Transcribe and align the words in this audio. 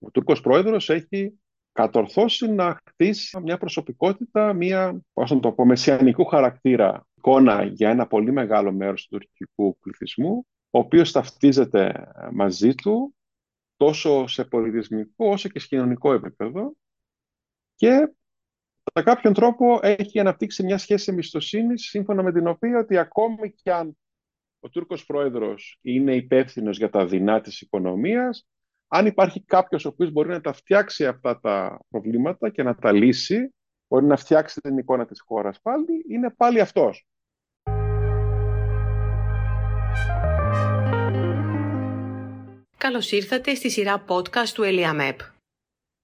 Ο 0.00 0.10
Τούρκος 0.10 0.40
πρόεδρος 0.40 0.88
έχει 0.90 1.40
κατορθώσει 1.72 2.50
να 2.50 2.80
χτίσει 2.84 3.40
μια 3.40 3.58
προσωπικότητα, 3.58 4.52
μια, 4.52 5.00
πώς 5.12 5.30
να 5.30 5.40
το 5.40 5.52
πω, 5.52 5.64
μεσιανικού 5.64 6.24
χαρακτήρα 6.24 7.06
εικόνα 7.14 7.64
για 7.64 7.90
ένα 7.90 8.06
πολύ 8.06 8.32
μεγάλο 8.32 8.72
μέρος 8.72 9.06
του 9.06 9.18
τουρκικού 9.18 9.78
πληθυσμού, 9.78 10.46
ο 10.70 10.78
οποίος 10.78 11.12
ταυτίζεται 11.12 12.08
μαζί 12.32 12.74
του 12.74 13.14
τόσο 13.76 14.26
σε 14.26 14.44
πολιτισμικό 14.44 15.28
όσο 15.28 15.48
και 15.48 15.58
σε 15.58 15.66
κοινωνικό 15.66 16.12
επίπεδο 16.12 16.72
και 17.74 18.12
κατά 18.82 19.10
κάποιον 19.10 19.32
τρόπο 19.32 19.78
έχει 19.82 20.20
αναπτύξει 20.20 20.62
μια 20.62 20.78
σχέση 20.78 21.12
εμπιστοσύνη 21.12 21.78
σύμφωνα 21.78 22.22
με 22.22 22.32
την 22.32 22.46
οποία 22.46 22.78
ότι 22.78 22.96
ακόμη 22.96 23.52
κι 23.52 23.70
αν 23.70 23.98
ο 24.60 24.68
Τούρκος 24.68 25.06
πρόεδρος 25.06 25.78
είναι 25.82 26.14
υπεύθυνος 26.14 26.78
για 26.78 26.90
τα 26.90 27.06
δεινά 27.06 27.40
της 27.40 27.60
οικονομίας, 27.60 28.46
αν 28.92 29.06
υπάρχει 29.06 29.44
κάποιος 29.44 29.84
ο 29.84 29.88
οποίος 29.88 30.10
μπορεί 30.10 30.28
να 30.28 30.40
τα 30.40 30.52
φτιάξει 30.52 31.06
αυτά 31.06 31.40
τα 31.40 31.80
προβλήματα 31.88 32.50
και 32.50 32.62
να 32.62 32.74
τα 32.74 32.92
λύσει, 32.92 33.54
μπορεί 33.88 34.04
να 34.04 34.16
φτιάξει 34.16 34.60
την 34.60 34.78
εικόνα 34.78 35.06
της 35.06 35.20
χώρας 35.20 35.60
πάλι, 35.60 36.04
είναι 36.08 36.30
πάλι 36.36 36.60
αυτός. 36.60 37.06
Καλώς 42.76 43.12
ήρθατε 43.12 43.54
στη 43.54 43.70
σειρά 43.70 44.04
podcast 44.08 44.48
του 44.54 44.62
ΕΛΙΑΜΕΠ. 44.62 45.18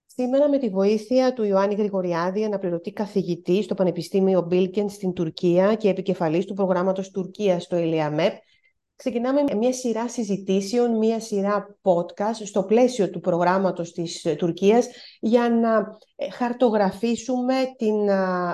Σήμερα 0.07 0.49
με 0.49 0.59
τη 0.59 0.69
βοήθεια 0.69 1.33
του 1.33 1.43
Ιωάννη 1.45 1.75
Γρηγοριάδη, 1.75 2.45
αναπληρωτή 2.45 2.93
καθηγητή 2.93 3.63
στο 3.63 3.75
Πανεπιστήμιο 3.75 4.43
Μπίλκεν 4.43 4.89
στην 4.89 5.13
Τουρκία 5.13 5.75
και 5.75 5.89
επικεφαλής 5.89 6.45
του 6.45 6.55
προγράμματος 6.55 7.11
Τουρκίας 7.11 7.63
στο 7.63 7.77
ΕΛΙΑΜΕΠ, 7.77 8.33
Ξεκινάμε 8.97 9.43
μια 9.57 9.73
σειρά 9.73 10.09
συζητήσεων, 10.09 10.97
μια 10.97 11.21
σειρά 11.21 11.79
podcast 11.83 12.45
στο 12.45 12.63
πλαίσιο 12.63 13.11
του 13.11 13.21
προγράμματος 13.21 13.93
της 13.93 14.27
Τουρκίας 14.39 14.89
για 15.21 15.51
να 15.51 15.99
ε, 16.17 16.31
χαρτογραφήσουμε 16.31 17.55
την, 17.77 17.95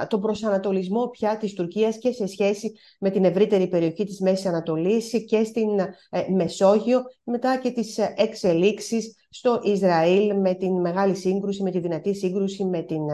τον 0.08 0.20
προσανατολισμό 0.20 1.08
πια 1.08 1.36
της 1.36 1.52
Τουρκίας 1.52 1.98
και 1.98 2.12
σε 2.12 2.26
σχέση 2.26 2.72
με 3.00 3.10
την 3.10 3.24
ευρύτερη 3.24 3.68
περιοχή 3.68 4.04
της 4.04 4.20
Μέσης 4.20 4.46
Ανατολής 4.46 5.24
και 5.26 5.44
στην 5.44 5.78
ε, 6.10 6.26
Μεσόγειο, 6.34 7.02
μετά 7.24 7.58
και 7.58 7.70
τις 7.70 7.98
ε, 7.98 8.14
εξελίξεις 8.16 9.16
στο 9.32 9.60
Ισραήλ 9.62 10.36
με 10.36 10.54
την 10.54 10.80
μεγάλη 10.80 11.14
σύγκρουση, 11.14 11.62
με 11.62 11.70
τη 11.70 11.78
δυνατή 11.78 12.14
σύγκρουση 12.14 12.64
με, 12.64 12.82
την, 12.82 13.04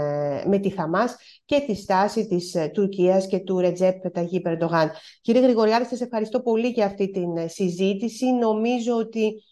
με 0.47 0.59
τη 0.63 0.69
Χαμάς 0.69 1.17
και 1.45 1.63
τη 1.67 1.75
στάση 1.75 2.27
της 2.27 2.57
Τουρκίας 2.73 3.27
και 3.27 3.39
του 3.39 3.59
Ρετζέπ 3.59 4.11
Ταγί 4.11 4.41
Περντογάν. 4.41 4.91
Κύριε 5.21 5.41
Γρηγοριάδη, 5.41 5.85
σας 5.85 6.01
ευχαριστώ 6.01 6.41
πολύ 6.41 6.69
για 6.69 6.87
αυτή 6.87 7.11
την 7.11 7.49
συζήτηση. 7.49 8.27
Νομίζω 8.27 8.97
ότι 8.97 9.43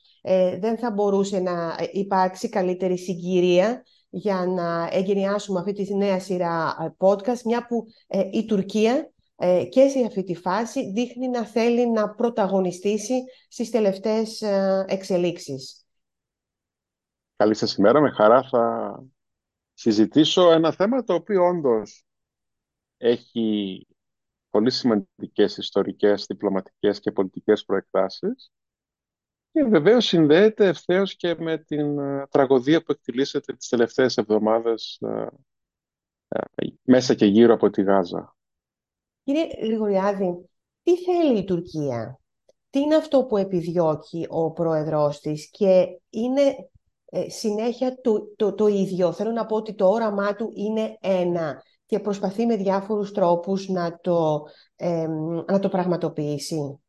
δεν 0.60 0.78
θα 0.78 0.90
μπορούσε 0.90 1.38
να 1.38 1.76
υπάρξει 1.92 2.48
καλύτερη 2.48 2.98
συγκυρία 2.98 3.82
για 4.16 4.46
να 4.46 4.88
εγκαινιάσουμε 4.92 5.58
αυτή 5.58 5.72
τη 5.72 5.94
νέα 5.94 6.20
σειρά 6.20 6.76
ε, 6.80 6.94
podcast, 6.98 7.42
μια 7.44 7.66
που 7.66 7.86
ε, 8.06 8.22
η 8.32 8.44
Τουρκία 8.44 9.12
ε, 9.36 9.64
και 9.64 9.88
σε 9.88 10.04
αυτή 10.06 10.24
τη 10.24 10.34
φάση 10.34 10.92
δείχνει 10.92 11.28
να 11.28 11.44
θέλει 11.44 11.90
να 11.90 12.10
πρωταγωνιστήσει 12.10 13.24
στις 13.48 13.70
τελευταίες 13.70 14.42
εξελίξεις. 14.86 15.85
Καλή 17.36 17.54
σας 17.54 17.74
ημέρα. 17.74 18.00
Με 18.00 18.10
χαρά 18.10 18.42
θα 18.42 19.04
συζητήσω 19.72 20.50
ένα 20.50 20.72
θέμα 20.72 21.04
το 21.04 21.14
οποίο 21.14 21.46
όντως 21.46 22.04
έχει 22.96 23.86
πολύ 24.50 24.70
σημαντικές 24.70 25.56
ιστορικές, 25.56 26.26
διπλωματικές 26.26 27.00
και 27.00 27.12
πολιτικές 27.12 27.64
προεκτάσεις 27.64 28.50
και 29.52 29.64
βεβαίως 29.64 30.06
συνδέεται 30.06 30.66
ευθέως 30.66 31.16
και 31.16 31.34
με 31.38 31.58
την 31.58 31.98
ε, 31.98 32.26
τραγωδία 32.30 32.82
που 32.82 32.92
εκτελήσεται 32.92 33.52
τις 33.52 33.68
τελευταίες 33.68 34.16
εβδομάδες 34.16 34.98
ε, 35.00 35.26
ε, 36.28 36.66
μέσα 36.82 37.14
και 37.14 37.26
γύρω 37.26 37.54
από 37.54 37.70
τη 37.70 37.82
Γάζα. 37.82 38.36
Κύριε 39.22 39.46
Γρηγοριάδη, 39.62 40.48
τι 40.82 40.96
θέλει 40.96 41.38
η 41.38 41.44
Τουρκία, 41.44 42.20
τι 42.70 42.80
είναι 42.80 42.96
αυτό 42.96 43.24
που 43.24 43.36
επιδιώκει 43.36 44.26
ο 44.28 44.50
πρόεδρός 44.50 45.20
της 45.20 45.50
και 45.50 46.00
είναι 46.10 46.70
συνέχεια 47.26 48.00
το, 48.00 48.34
το, 48.36 48.54
το 48.54 48.66
ίδιο. 48.66 49.12
Θέλω 49.12 49.30
να 49.30 49.46
πω 49.46 49.56
ότι 49.56 49.74
το 49.74 49.88
όραμά 49.88 50.34
του 50.34 50.52
είναι 50.54 50.96
ένα 51.00 51.62
και 51.86 52.00
προσπαθεί 52.00 52.46
με 52.46 52.56
διάφορους 52.56 53.12
τρόπους 53.12 53.68
να 53.68 53.98
το, 54.00 54.42
να 55.46 55.58
το 55.58 55.68
πραγματοποιήσει. 55.68 56.80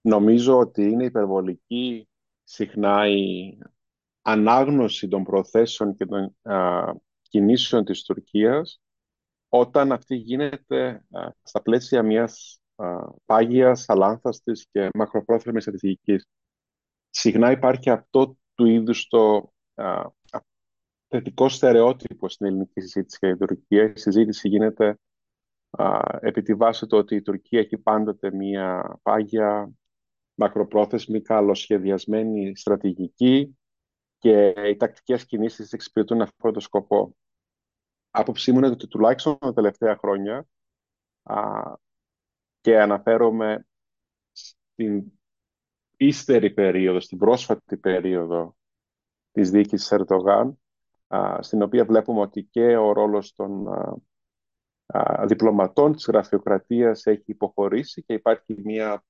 Νομίζω 0.00 0.58
ότι 0.58 0.82
είναι 0.82 1.04
υπερβολική 1.04 2.08
συχνά 2.44 3.08
η 3.08 3.58
ανάγνωση 4.22 5.08
των 5.08 5.24
προθέσεων 5.24 5.94
και 5.94 6.06
των 6.06 6.36
α, 6.42 6.84
κινήσεων 7.22 7.84
της 7.84 8.02
Τουρκίας 8.02 8.80
όταν 9.48 9.92
αυτή 9.92 10.16
γίνεται 10.16 11.04
στα 11.42 11.62
πλαίσια 11.62 12.02
μιας 12.02 12.60
α, 12.76 12.86
πάγιας, 13.24 13.84
αλάνθαστης 13.88 14.66
και 14.70 14.88
μακροπρόθεσμης 14.94 15.62
στρατηγικής. 15.62 16.26
Συχνά 17.10 17.50
υπάρχει 17.50 17.90
αυτό 17.90 18.36
του 18.56 18.66
είδους 18.66 19.06
το 19.06 19.52
α, 19.74 20.10
θετικό 21.08 21.48
στερεότυπο 21.48 22.28
στην 22.28 22.46
ελληνική 22.46 22.80
συζήτηση 22.80 23.18
για 23.20 23.36
την 23.36 23.46
Τουρκία. 23.46 23.84
Η 23.84 23.98
συζήτηση 23.98 24.48
γίνεται 24.48 24.98
επί 26.20 26.42
τη 26.42 26.54
βάση 26.54 26.86
του 26.86 26.98
ότι 26.98 27.14
η 27.14 27.22
Τουρκία 27.22 27.60
έχει 27.60 27.78
πάντοτε 27.78 28.30
μια 28.30 28.98
πάγια 29.02 29.70
μακροπρόθεσμη, 30.34 31.20
καλοσχεδιασμένη 31.20 32.56
στρατηγική 32.56 33.58
και 34.18 34.54
οι 34.68 34.76
τακτικές 34.76 35.26
κινήσεις 35.26 35.72
εξυπηρετούν 35.72 36.20
αυτόν 36.20 36.52
τον 36.52 36.62
σκοπό. 36.62 37.16
Άποψή 38.10 38.52
μου 38.52 38.58
είναι 38.58 38.66
ότι 38.66 38.88
τουλάχιστον 38.88 39.38
τα 39.38 39.52
τελευταία 39.52 39.96
χρόνια 39.96 40.46
α, 41.22 41.62
και 42.60 42.80
αναφέρομαι 42.80 43.66
στην 44.32 45.04
ύστερη 45.96 46.50
περίοδο, 46.50 47.00
στην 47.00 47.18
πρόσφατη 47.18 47.76
περίοδο 47.76 48.56
της 49.32 49.50
διοίκησης 49.50 49.92
Ερντογάν, 49.92 50.58
στην 51.40 51.62
οποία 51.62 51.84
βλέπουμε 51.84 52.20
ότι 52.20 52.42
και 52.42 52.76
ο 52.76 52.92
ρόλος 52.92 53.34
των 53.34 53.68
α, 54.86 55.26
διπλωματών 55.26 55.92
της 55.92 56.04
γραφειοκρατίας 56.04 57.06
έχει 57.06 57.24
υποχωρήσει 57.26 58.02
και 58.02 58.12
υπάρχει 58.12 58.60
μια 58.64 59.04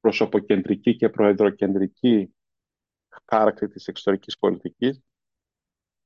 προσωποκεντρική 0.00 0.96
και 0.96 1.08
προεδροκεντρική 1.08 2.34
χάρακτη 3.26 3.68
της 3.68 3.86
εξωτερικής 3.86 4.38
πολιτικής. 4.38 5.02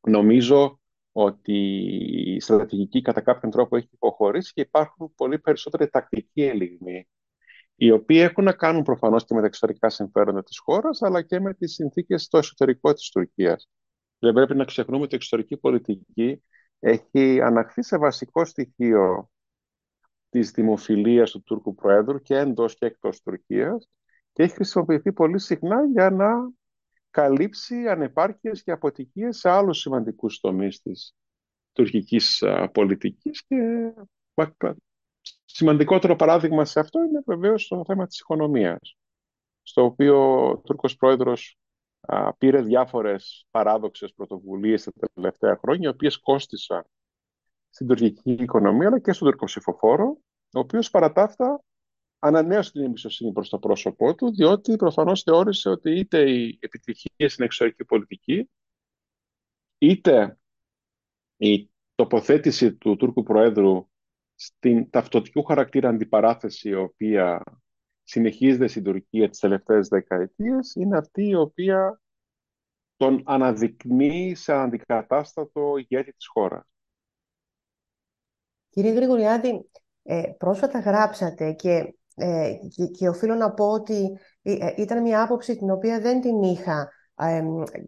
Νομίζω 0.09 0.81
ότι 1.13 1.57
η 2.35 2.41
στρατηγική 2.41 3.03
κατά 3.03 3.21
κάποιον 3.21 3.53
τρόπο 3.53 3.77
έχει 3.77 3.89
υποχωρήσει 3.93 4.53
και 4.53 4.61
υπάρχουν 4.61 5.15
πολύ 5.15 5.39
περισσότεροι 5.39 5.91
τακτικοί 5.91 6.43
ελιγμοί, 6.43 7.09
οι 7.77 7.91
οποίοι 7.91 8.19
έχουν 8.21 8.45
να 8.45 8.53
κάνουν 8.53 8.83
προφανώς 8.83 9.25
και 9.25 9.35
με 9.35 9.41
τα 9.41 9.47
εξωτερικά 9.47 9.91
συμφέροντα 9.91 10.43
της 10.43 10.59
χώρας, 10.59 11.03
αλλά 11.03 11.23
και 11.23 11.41
με 11.41 11.55
τις 11.55 11.73
συνθήκες 11.73 12.23
στο 12.23 12.39
εσωτερικό 12.39 12.93
της 12.93 13.11
Τουρκίας. 13.11 13.69
Δεν 14.19 14.33
πρέπει 14.33 14.55
να 14.55 14.65
ξεχνούμε 14.65 15.03
ότι 15.03 15.15
η 15.15 15.17
εξωτερική 15.17 15.57
πολιτική 15.57 16.43
έχει 16.79 17.41
αναχθεί 17.41 17.83
σε 17.83 17.99
βασικό 17.99 18.45
στοιχείο 18.45 19.31
της 20.29 20.51
δημοφιλίας 20.51 21.31
του 21.31 21.43
Τούρκου 21.43 21.75
Προέδρου 21.75 22.23
και 22.23 22.37
εντός 22.37 22.75
και 22.75 22.87
εκτός 22.87 23.23
Τουρκίας 23.23 23.89
και 24.33 24.43
έχει 24.43 24.55
χρησιμοποιηθεί 24.55 25.13
πολύ 25.13 25.39
συχνά 25.39 25.85
για 25.85 26.11
να 26.11 26.53
καλύψει 27.11 27.89
ανεπάρκειες 27.89 28.63
και 28.63 28.71
αποτυχίες 28.71 29.39
σε 29.39 29.51
άλλους 29.51 29.79
σημαντικούς 29.79 30.41
τομείς 30.41 30.83
της 30.83 31.15
τουρκικής 31.73 32.45
πολιτικής 32.73 33.45
και 33.47 33.57
σημαντικότερο 35.57 36.17
παράδειγμα 36.17 36.65
σε 36.65 36.81
αυτό 36.81 37.03
είναι 37.03 37.23
βεβαίως 37.27 37.67
το 37.67 37.85
θέμα 37.87 38.07
της 38.07 38.19
οικονομίας 38.21 38.97
στο 39.63 39.85
οποίο 39.85 40.49
ο 40.49 40.59
Τούρκος 40.59 40.97
Πρόεδρος 40.97 41.59
πήρε 42.39 42.63
διάφορες 42.63 43.47
παράδοξες 43.51 44.13
πρωτοβουλίες 44.13 44.85
τα 44.85 45.09
τελευταία 45.15 45.57
χρόνια 45.57 45.89
οι 45.89 45.93
οποίες 45.93 46.21
κόστησαν 46.21 46.85
στην 47.71 47.87
τουρκική 47.87 48.33
οικονομία 48.33 48.87
αλλά 48.87 48.99
και 49.01 49.13
στον 49.13 49.29
τουρκοσυφοφόρο, 49.29 50.19
ο 50.53 50.59
οποίος 50.59 50.91
παρά 50.91 51.13
τα 51.13 51.23
αυτά 51.23 51.65
ανανέωσε 52.19 52.71
την 52.71 52.83
εμπιστοσύνη 52.83 53.33
προς 53.33 53.49
το 53.49 53.59
πρόσωπό 53.59 54.15
του, 54.15 54.31
διότι 54.35 54.77
προφανώς 54.77 55.23
θεώρησε 55.23 55.69
ότι 55.69 55.99
είτε 55.99 56.31
η 56.31 56.59
επιτυχία 56.61 57.29
στην 57.29 57.45
εξωτερική 57.45 57.85
πολιτική, 57.85 58.51
είτε 59.79 60.39
η 61.37 61.71
τοποθέτηση 61.95 62.75
του 62.75 62.97
Τούρκου 62.97 63.23
Προέδρου 63.23 63.89
στην 64.35 64.91
ταυτοτικού 64.91 65.43
χαρακτήρα 65.43 65.89
αντιπαράθεση, 65.89 66.69
η 66.69 66.75
οποία 66.75 67.43
συνεχίζεται 68.03 68.67
στην 68.67 68.83
Τουρκία 68.85 69.29
τις 69.29 69.39
τελευταίες 69.39 69.89
δεκαετίες, 69.89 70.75
είναι 70.75 70.97
αυτή 70.97 71.29
η 71.29 71.35
οποία 71.35 72.01
τον 72.97 73.23
αναδεικνύει 73.27 74.35
σε 74.35 74.53
αντικατάστατο 74.53 75.77
ηγέτη 75.77 76.13
της 76.13 76.27
χώρας. 76.27 76.65
Κύριε 78.69 78.93
Γρηγοριάδη, 78.93 79.71
ε, 80.03 80.23
πρόσφατα 80.39 80.79
γράψατε 80.79 81.53
και, 81.53 81.95
ε, 82.15 82.53
και, 82.99 83.09
οφείλω 83.09 83.35
να 83.35 83.53
πω 83.53 83.71
ότι 83.71 84.19
ε, 84.43 84.73
ήταν 84.77 85.03
μια 85.03 85.23
άποψη 85.23 85.57
την 85.57 85.71
οποία 85.71 86.01
δεν 86.01 86.21
την 86.21 86.43
είχα 86.43 86.93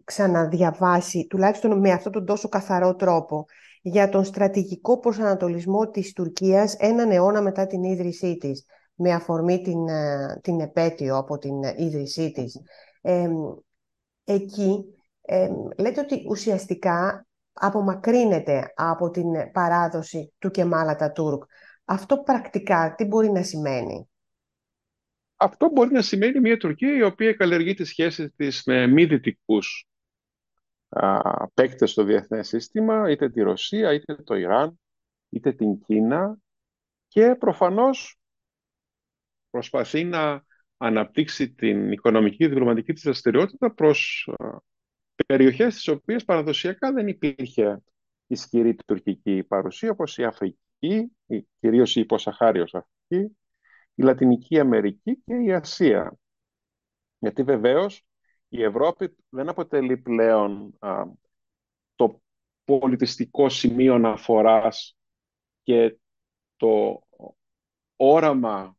ξαναδιαβάσει, 0.03 1.27
τουλάχιστον 1.29 1.79
με 1.79 1.91
αυτόν 1.91 2.11
τον 2.11 2.25
τόσο 2.25 2.49
καθαρό 2.49 2.95
τρόπο, 2.95 3.45
για 3.81 4.09
τον 4.09 4.23
στρατηγικό 4.23 4.99
προσανατολισμό 4.99 5.89
της 5.89 6.13
Τουρκίας 6.13 6.75
έναν 6.75 7.11
αιώνα 7.11 7.41
μετά 7.41 7.67
την 7.67 7.83
ίδρυσή 7.83 8.37
της, 8.37 8.65
με 8.95 9.13
αφορμή 9.13 9.61
την, 9.61 9.87
ε, 9.87 10.39
την 10.43 10.59
επέτειο 10.59 11.17
από 11.17 11.37
την 11.37 11.63
ίδρυσή 11.63 12.31
της. 12.31 12.61
εκεί 14.23 14.83
λέτε 15.77 15.99
ότι 15.99 16.25
ουσιαστικά 16.29 17.27
απομακρύνεται 17.53 18.73
από 18.75 19.09
την 19.09 19.51
παράδοση 19.51 20.33
του 20.39 20.49
Κεμάλα 20.49 21.11
Τούρκ. 21.11 21.43
Αυτό 21.85 22.17
πρακτικά 22.17 22.95
τι 22.97 23.05
μπορεί 23.05 23.31
να 23.31 23.43
σημαίνει; 23.43 24.09
Αυτό 25.35 25.69
μπορεί 25.69 25.91
να 25.91 26.01
σημαίνει 26.01 26.39
μια 26.39 26.57
Τουρκία 26.57 26.95
η 26.95 27.03
οποία 27.03 27.33
καλλιεργεί 27.33 27.73
τις 27.73 27.89
σχέσεις 27.89 28.33
της 28.35 28.61
με 28.65 28.87
μη 28.87 29.05
δυτικούς 29.05 29.86
παίκτες 31.53 31.91
στο 31.91 32.03
διεθνές 32.03 32.47
σύστημα, 32.47 33.09
είτε 33.09 33.29
τη 33.29 33.41
Ρωσία, 33.41 33.93
είτε 33.93 34.15
το 34.15 34.35
Ιράν, 34.35 34.79
είτε 35.29 35.53
την 35.53 35.79
Κίνα 35.79 36.37
και 37.07 37.35
προφανώς 37.35 38.19
προσπαθεί 39.49 40.03
να 40.03 40.45
αναπτύξει 40.77 41.53
την 41.53 41.91
οικονομική 41.91 42.37
και 42.37 42.47
διπλωματική 42.47 42.93
της 42.93 43.03
δραστηριότητα 43.03 43.73
προς 43.73 44.29
περιοχές 45.27 45.73
στις 45.73 45.87
οποίες 45.87 46.25
παραδοσιακά 46.25 46.93
δεν 46.93 47.07
υπήρχε 47.07 47.81
ισχυρή 48.27 48.75
τουρκική 48.85 49.43
παρουσία, 49.43 49.91
όπως 49.91 50.17
η 50.17 50.23
Αφρική, 50.23 51.11
κυρίως 51.59 51.95
η 51.95 51.99
υποσαχάριος 51.99 52.73
Αφρική, 52.75 53.37
η 53.93 54.03
Λατινική 54.03 54.59
Αμερική 54.59 55.21
και 55.25 55.35
η 55.35 55.53
Ασία. 55.53 56.17
Γιατί 57.19 57.43
βεβαίως 57.43 58.06
η 58.49 58.63
Ευρώπη 58.63 59.15
δεν 59.29 59.49
αποτελεί 59.49 59.97
πλέον 59.97 60.77
το 61.95 62.21
πολιτιστικό 62.63 63.49
σημείο 63.49 63.93
αναφοράς 63.93 64.97
και 65.63 65.97
το 66.55 67.01
όραμα 67.95 68.77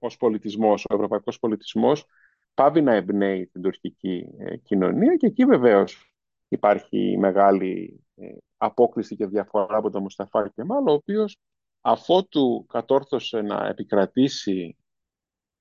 ως 0.00 0.16
πολιτισμός, 0.16 0.84
ο 0.88 0.94
ευρωπαϊκός 0.94 1.38
πολιτισμός, 1.38 2.06
πάβει 2.54 2.80
να 2.80 2.94
εμπνέει 2.94 3.46
την 3.46 3.62
τουρκική 3.62 4.28
ε, 4.38 4.56
κοινωνία 4.56 5.16
και 5.16 5.26
εκεί 5.26 5.44
βεβαίως 5.44 6.12
υπάρχει 6.48 7.16
μεγάλη 7.18 8.04
ε, 8.14 8.36
απόκληση 8.56 9.16
και 9.16 9.26
διαφορά 9.26 9.76
από 9.76 9.90
τον 9.90 10.02
Μουσταφά 10.02 10.48
Κεμάλ, 10.48 10.86
ο 10.88 10.92
οποίος 10.92 11.38
αφότου 11.80 12.66
κατόρθωσε 12.68 13.40
να 13.40 13.66
επικρατήσει 13.66 14.76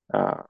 α, 0.05 0.43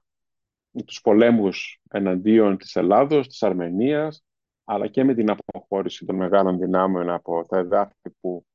τους 0.86 1.00
πολέμους 1.00 1.80
εναντίον 1.90 2.56
της 2.56 2.76
Ελλάδος, 2.76 3.28
της 3.28 3.42
Αρμενίας, 3.42 4.24
αλλά 4.64 4.86
και 4.86 5.04
με 5.04 5.14
την 5.14 5.30
αποχώρηση 5.30 6.04
των 6.04 6.16
μεγάλων 6.16 6.58
δυνάμεων 6.58 7.10
από 7.10 7.46
τα 7.48 7.58
εδάφη 7.58 8.10
που 8.20 8.46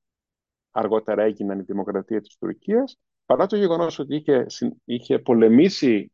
αργότερα 0.71 1.23
έγιναν 1.23 1.59
η 1.59 1.63
δημοκρατία 1.63 2.21
της 2.21 2.37
Τουρκίας, 2.37 2.97
παρά 3.25 3.45
το 3.45 3.55
γεγονός 3.55 3.99
ότι 3.99 4.15
είχε, 4.15 4.45
είχε 4.83 5.19
πολεμήσει 5.19 6.11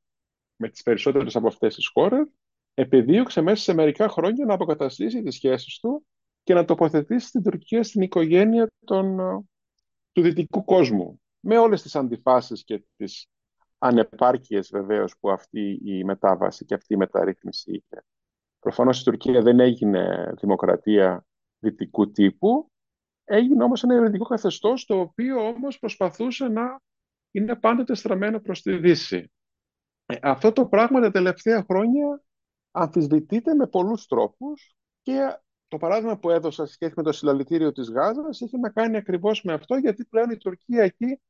με 0.55 0.69
τις 0.69 0.81
περισσότερες 0.81 1.35
από 1.35 1.47
αυτές 1.47 1.75
τις 1.75 1.87
χώρες, 1.87 2.27
επιδίωξε 2.73 3.41
μέσα 3.41 3.63
σε 3.63 3.73
μερικά 3.73 4.09
χρόνια 4.09 4.45
να 4.45 4.53
αποκαταστήσει 4.53 5.21
τις 5.21 5.35
σχέσεις 5.35 5.79
του 5.79 6.05
και 6.43 6.53
να 6.53 6.65
τοποθετήσει 6.65 7.31
την 7.31 7.43
Τουρκία 7.43 7.83
στην 7.83 8.01
οικογένεια 8.01 8.67
των, 8.85 9.17
του 10.11 10.21
δυτικού 10.21 10.63
κόσμου. 10.63 11.21
Με 11.39 11.57
όλες 11.57 11.81
τις 11.81 11.95
αντιφάσεις 11.95 12.63
και 12.63 12.83
τις 12.95 13.27
ανεπάρκειες 13.79 14.69
βεβαίως 14.71 15.17
που 15.19 15.29
αυτή 15.29 15.79
η 15.83 16.03
μετάβαση 16.03 16.65
και 16.65 16.73
αυτή 16.73 16.93
η 16.93 16.97
μεταρρύθμιση 16.97 17.71
είχε. 17.71 18.05
Προφανώς 18.59 19.01
η 19.01 19.03
Τουρκία 19.03 19.41
δεν 19.41 19.59
έγινε 19.59 20.33
δημοκρατία 20.39 21.25
δυτικού 21.59 22.11
τύπου, 22.11 22.71
έγινε 23.23 23.63
όμως 23.63 23.83
ένα 23.83 23.95
ειρηνικό 23.95 24.25
καθεστώς 24.25 24.85
το 24.85 24.99
οποίο 24.99 25.47
όμως 25.47 25.79
προσπαθούσε 25.79 26.47
να 26.47 26.79
είναι 27.31 27.55
πάντοτε 27.55 27.95
στραμμένο 27.95 28.39
προς 28.39 28.61
τη 28.61 28.77
Δύση. 28.77 29.31
Ε, 30.05 30.17
αυτό 30.21 30.51
το 30.51 30.65
πράγμα 30.65 31.01
τα 31.01 31.11
τελευταία 31.11 31.63
χρόνια 31.63 32.23
αμφισβητείται 32.71 33.53
με 33.53 33.67
πολλούς 33.67 34.05
τρόπους 34.05 34.75
και 35.01 35.39
το 35.67 35.77
παράδειγμα 35.77 36.17
που 36.17 36.29
έδωσα 36.29 36.65
σχέση 36.65 36.93
με 36.95 37.03
το 37.03 37.11
συλλαλητήριο 37.11 37.71
της 37.71 37.89
Γάζας 37.89 38.41
έχει 38.41 38.59
να 38.59 38.69
κάνει 38.69 38.97
ακριβώς 38.97 39.43
με 39.43 39.53
αυτό 39.53 39.75
γιατί 39.75 40.05
πλέον 40.05 40.29
η 40.29 40.37
Τουρκία 40.37 40.83
εκεί 40.83 41.21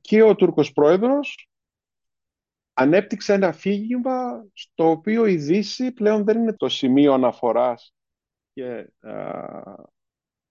και 0.00 0.22
ο 0.22 0.34
Τούρκος 0.34 0.72
πρόεδρος 0.72 1.50
ανέπτυξε 2.72 3.32
ένα 3.32 3.48
αφήγημα 3.48 4.46
στο 4.52 4.90
οποίο 4.90 5.26
η 5.26 5.36
Δύση 5.36 5.92
πλέον 5.92 6.24
δεν 6.24 6.38
είναι 6.38 6.56
το 6.56 6.68
σημείο 6.68 7.12
αναφοράς 7.12 7.94
και 8.52 8.92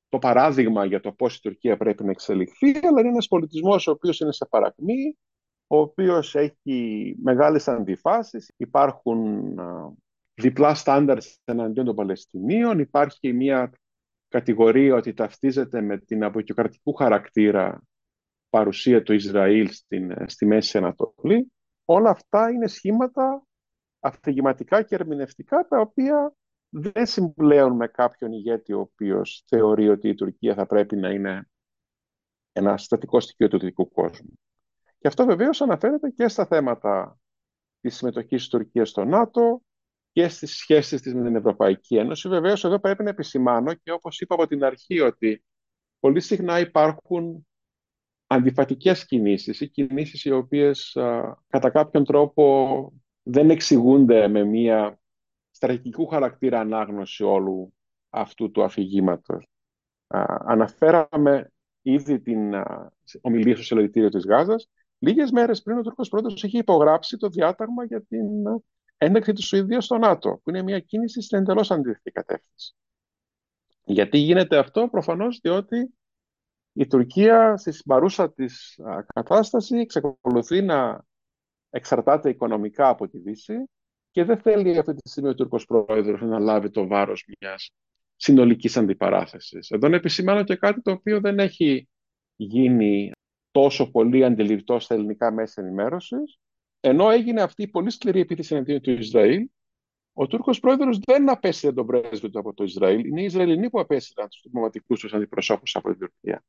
το 0.10 0.20
παράδειγμα 0.20 0.86
για 0.86 1.00
το 1.00 1.12
πώς 1.12 1.36
η 1.36 1.42
Τουρκία 1.42 1.78
πρέπει 1.78 2.04
να 2.04 2.12
εξελιχθεί, 2.12 2.78
αλλά 2.88 3.00
είναι 3.00 3.10
ένας 3.10 3.28
πολιτισμός 3.28 3.88
ο 3.88 3.92
οποίος 3.92 4.20
είναι 4.20 4.32
σε 4.32 4.46
παρακμή, 4.46 5.18
ο 5.68 5.78
οποίος 5.78 6.36
έχει 6.36 7.16
μεγάλες 7.22 7.68
αντιφάσεις, 7.68 8.54
υπάρχουν 8.58 9.56
διπλά 10.34 10.74
στάνταρ 10.74 11.18
εναντίον 11.44 11.86
των 11.86 11.96
Παλαιστινίων, 11.96 12.80
υπάρχει 12.80 13.34
μια 13.34 13.72
κατηγορία 14.28 14.96
ότι 14.96 15.14
ταυτίζεται 15.14 15.82
με 15.82 15.98
την 15.98 16.24
αποκειοκρατικού 16.24 16.94
χαρακτήρα 16.94 17.82
παρουσία 18.50 19.04
του 19.04 19.14
Ισραήλ 19.14 19.70
στην, 19.72 20.16
στη 20.26 20.46
Μέση 20.46 20.78
Ανατολή. 20.78 21.52
Όλα 21.86 22.10
αυτά 22.10 22.50
είναι 22.50 22.68
σχήματα 22.68 23.44
αφηγηματικά 24.00 24.82
και 24.82 24.96
ερμηνευτικά 24.96 25.68
τα 25.68 25.80
οποία 25.80 26.34
δεν 26.70 27.06
συμπλέουν 27.06 27.76
με 27.76 27.88
κάποιον 27.88 28.32
ηγέτη 28.32 28.74
ο 28.74 28.80
οποίος 28.80 29.44
θεωρεί 29.48 29.90
ότι 29.90 30.10
η 30.10 30.16
Τουρκία 30.16 30.54
θα 30.54 30.66
πρέπει 30.66 30.96
να 30.96 31.10
είναι 31.10 31.50
ένα 32.52 32.78
στατικό 32.78 33.20
στοιχείο 33.20 33.48
του 33.48 33.60
δυτικού 33.60 33.92
κόσμου. 33.92 34.40
Και 34.98 35.08
αυτό 35.08 35.26
βεβαίως 35.26 35.62
αναφέρεται 35.62 36.10
και 36.10 36.28
στα 36.28 36.46
θέματα 36.46 37.20
της 37.82 37.96
συμμετοχής 37.96 38.40
της 38.40 38.50
Τουρκίας 38.50 38.90
στο 38.90 39.06
ΝΑΤΟ 39.06 39.62
και 40.12 40.28
στις 40.28 40.56
σχέσεις 40.56 41.02
της 41.02 41.14
με 41.14 41.24
την 41.24 41.36
Ευρωπαϊκή 41.36 41.98
Ένωση. 41.98 42.30
Βεβαίως 42.30 42.64
εδώ 42.64 42.80
πρέπει 42.80 43.04
να 43.04 43.10
επισημάνω 43.10 43.74
και 43.74 43.92
όπως 43.92 44.20
είπα 44.20 44.36
από 44.36 44.48
την 44.48 44.64
αρχή 44.64 45.00
ότι 45.00 45.44
πολύ 46.00 46.20
συχνά 46.20 46.60
υπάρχουν 46.60 47.48
αντιφατικές 48.32 49.06
κινήσεις 49.06 49.62
ή 49.62 49.68
κινήσεις 49.70 50.26
οι 50.26 50.32
οποίες 50.32 50.98
κατά 51.48 51.70
κάποιον 51.70 52.04
τρόπο 52.04 52.94
δεν 53.24 53.50
εξηγούνται 53.50 54.28
με 54.28 54.44
μια 54.44 55.00
στρατηγικού 55.52 56.08
χαρακτήρα 56.08 56.60
ανάγνωση 56.60 57.24
όλου 57.24 57.74
αυτού 58.10 58.52
του 58.52 58.64
αφηγήματος. 58.64 59.48
αναφέραμε 60.46 61.52
ήδη 61.82 62.22
την 62.22 62.54
ομιλία 63.22 63.56
στο 63.56 63.64
συλλογητήριο 63.64 64.10
της 64.10 64.26
Γάζας. 64.26 64.70
Λίγες 65.00 65.32
μέρες 65.32 65.62
πριν 65.62 65.78
ο 65.78 65.82
Τούρκος 65.82 66.10
Πρόεδρος 66.10 66.44
είχε 66.44 66.58
υπογράψει 66.58 67.18
το 67.18 67.30
διάταγμα 67.30 67.86
για 67.86 68.02
την 68.02 68.28
ένταξη 68.98 69.34
της 69.34 69.46
Σουηδίας 69.46 69.86
στο 69.86 69.98
ΝΑΤΟ, 69.98 70.40
που 70.44 70.50
είναι 70.50 70.62
μια 70.62 70.80
κίνηση 70.80 71.22
στην 71.22 71.38
εντελώς 71.38 71.72
αντίθετη 71.72 72.12
κατεύθυνση. 72.12 72.74
Γιατί 73.84 74.18
γίνεται 74.18 74.58
αυτό, 74.58 74.88
προφανώς 74.92 75.40
διότι 75.42 75.94
η 76.80 76.88
Τουρκία 76.88 77.58
στη 77.58 77.72
παρούσα 77.86 78.34
της 78.34 78.80
κατάσταση 79.14 79.78
εξακολουθεί 79.78 80.62
να 80.62 81.06
εξαρτάται 81.70 82.30
οικονομικά 82.30 82.90
από 82.90 83.08
τη 83.08 83.18
Δύση 83.18 83.54
και 84.12 84.24
δεν 84.24 84.38
θέλει 84.38 84.78
αυτή 84.78 84.94
τη 84.94 85.10
στιγμή 85.10 85.30
ο 85.30 85.36
Τούρκος 85.36 85.66
Πρόεδρος 85.66 86.22
να 86.22 86.40
λάβει 86.40 86.70
το 86.70 86.88
βάρος 86.88 87.26
μιας 87.40 87.72
συνολικής 88.16 88.78
αντιπαράθεσης. 88.78 89.70
Εδώ 89.70 89.88
να 89.88 89.96
επισημάνω 89.96 90.44
και 90.44 90.56
κάτι 90.56 90.82
το 90.82 90.92
οποίο 90.92 91.20
δεν 91.20 91.40
έχει 91.40 91.90
γίνει 92.36 93.12
τόσο 93.52 93.92
πολύ 93.92 94.26
αντιληπτό 94.26 94.80
στα 94.80 94.94
ελληνικά 94.94 95.32
μέσα 95.32 95.62
ενημέρωσης. 95.62 96.40
Ενώ 96.80 97.10
έγινε 97.10 97.42
αυτή 97.42 97.64
η 97.64 97.68
πολύ 97.68 97.90
σκληρή 97.90 98.20
επίθεση 98.20 98.56
εναντίον 98.56 98.82
του 98.82 98.92
Ισραήλ, 98.92 99.48
ο 100.14 100.28
Τούρκος 100.28 100.60
πρόεδρος 100.60 101.00
δεν 101.00 101.30
απέσυρε 101.30 101.74
τον 101.74 101.86
πρέσβη 101.86 102.30
του 102.30 102.40
από 102.40 102.54
το 102.54 102.64
Ισραήλ. 102.64 103.06
Είναι 103.06 103.22
οι 103.22 103.26
Ισραηλινοί 103.26 103.70
που 103.70 103.80
απέσυραν 103.80 104.30
τους 104.30 104.42
διπλωματικούς 104.44 105.00
τους 105.00 105.14
αντιπροσώπους 105.14 105.76
από 105.76 105.90
την 105.90 106.00
Τουρκία. 106.00 106.44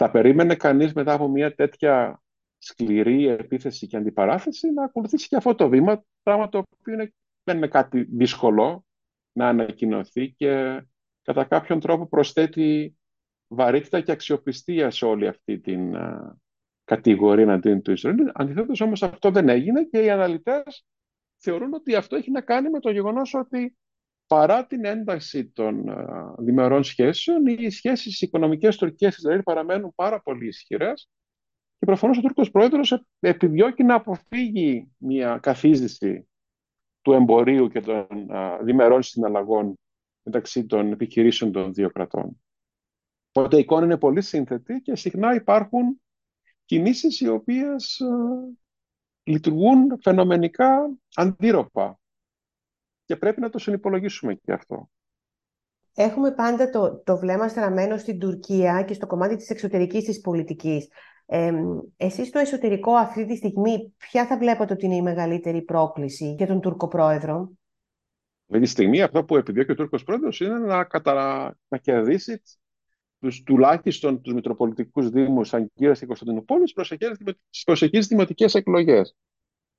Θα 0.00 0.10
περίμενε 0.10 0.54
κανείς 0.54 0.92
μετά 0.92 1.12
από 1.12 1.28
μια 1.28 1.54
τέτοια 1.54 2.22
σκληρή 2.58 3.26
επίθεση 3.26 3.86
και 3.86 3.96
αντιπαράθεση 3.96 4.70
να 4.70 4.84
ακολουθήσει 4.84 5.28
και 5.28 5.36
αυτό 5.36 5.54
το 5.54 5.68
βήμα, 5.68 6.04
πράγμα 6.22 6.48
το 6.48 6.58
οποίο 6.58 6.92
είναι, 6.92 7.12
δεν 7.44 7.56
είναι 7.56 7.68
κάτι 7.68 8.02
δύσκολο 8.02 8.84
να 9.32 9.48
ανακοινωθεί 9.48 10.30
και 10.30 10.82
κατά 11.22 11.44
κάποιον 11.44 11.80
τρόπο 11.80 12.06
προσθέτει 12.06 12.96
βαρύτητα 13.48 14.00
και 14.00 14.12
αξιοπιστία 14.12 14.90
σε 14.90 15.04
όλη 15.04 15.26
αυτή 15.26 15.58
την 15.58 15.96
κατηγορία 16.84 17.44
εναντίον 17.44 17.82
του 17.82 17.92
Ισραήλ. 17.92 18.30
Αντιθέτως 18.34 18.80
όμως 18.80 19.02
αυτό 19.02 19.30
δεν 19.30 19.48
έγινε 19.48 19.84
και 19.84 20.02
οι 20.04 20.10
αναλυτές 20.10 20.86
θεωρούν 21.36 21.74
ότι 21.74 21.94
αυτό 21.94 22.16
έχει 22.16 22.30
να 22.30 22.40
κάνει 22.40 22.70
με 22.70 22.80
το 22.80 22.90
γεγονός 22.90 23.34
ότι 23.34 23.76
παρά 24.28 24.66
την 24.66 24.84
ένταση 24.84 25.46
των 25.46 25.84
διμερών 26.38 26.84
σχέσεων, 26.84 27.46
οι 27.46 27.70
σχέσεις 27.70 28.20
οικονομικές 28.20 28.76
Τουρκία-Ισραήλ 28.76 29.42
παραμένουν 29.42 29.92
πάρα 29.94 30.20
πολύ 30.20 30.46
ισχυρές 30.46 31.10
και 31.78 31.86
προφανώς 31.86 32.18
ο 32.18 32.20
Τούρκος 32.20 32.50
πρόεδρος 32.50 33.04
επιδιώκει 33.20 33.82
να 33.82 33.94
αποφύγει 33.94 34.90
μια 34.96 35.38
καθίζηση 35.42 36.28
του 37.02 37.12
εμπορίου 37.12 37.68
και 37.68 37.80
των 37.80 38.06
διμερών 38.60 39.02
συναλλαγών 39.02 39.78
μεταξύ 40.22 40.66
των 40.66 40.92
επιχειρήσεων 40.92 41.52
των 41.52 41.72
δύο 41.72 41.90
κρατών. 41.90 42.42
Οπότε 43.32 43.56
η 43.56 43.60
εικόνα 43.60 43.84
είναι 43.84 43.98
πολύ 43.98 44.22
σύνθετη 44.22 44.80
και 44.80 44.96
συχνά 44.96 45.34
υπάρχουν 45.34 46.00
κινήσεις 46.64 47.20
οι 47.20 47.28
οποίες 47.28 48.00
λειτουργούν 49.22 49.98
φαινομενικά 50.02 50.90
αντίρροπα 51.14 51.98
και 53.08 53.16
πρέπει 53.16 53.40
να 53.40 53.48
το 53.48 53.58
συνυπολογίσουμε 53.58 54.34
και 54.34 54.52
αυτό. 54.52 54.90
Έχουμε 55.94 56.30
πάντα 56.30 56.70
το, 56.70 57.02
το 57.04 57.18
βλέμμα 57.18 57.48
στραμμένο 57.48 57.96
στην 57.96 58.18
Τουρκία 58.18 58.82
και 58.82 58.94
στο 58.94 59.06
κομμάτι 59.06 59.36
της 59.36 59.50
εξωτερικής 59.50 60.04
της 60.04 60.20
πολιτικής. 60.20 60.88
Ε, 61.26 61.52
εσείς 61.96 62.28
στο 62.28 62.38
εσωτερικό 62.38 62.92
αυτή 62.92 63.26
τη 63.26 63.36
στιγμή 63.36 63.94
ποια 63.96 64.26
θα 64.26 64.38
βλέπετε 64.38 64.72
ότι 64.72 64.86
είναι 64.86 64.94
η 64.94 65.02
μεγαλύτερη 65.02 65.62
πρόκληση 65.62 66.34
για 66.38 66.46
τον 66.46 66.60
Τούρκο 66.60 66.88
πρόεδρο; 66.88 67.50
Αυτή 68.48 68.62
τη 68.62 68.70
στιγμή 68.70 69.02
αυτό 69.02 69.24
που 69.24 69.36
επιδιώκει 69.36 69.70
ο 69.70 69.74
Τούρκος 69.74 70.04
πρόεδρος 70.04 70.40
είναι 70.40 70.58
να, 70.58 70.84
κατα... 70.84 71.56
να 71.68 71.78
κερδίσει 71.78 72.42
τους, 73.20 73.42
τουλάχιστον 73.42 74.20
τους 74.20 74.34
Μητροπολιτικούς 74.34 75.10
Δήμους 75.10 75.54
Αγκύρας 75.54 75.98
και 75.98 76.06
Κωνσταντινούπολης 76.06 76.74
στις 77.50 77.64
προσεχείς 77.64 78.06
δημοτικές 78.06 78.54
εκλογές, 78.54 79.16